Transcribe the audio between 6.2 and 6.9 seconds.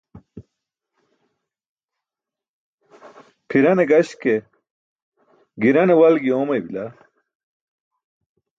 oomaybila.